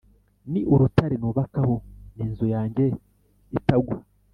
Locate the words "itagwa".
3.57-3.97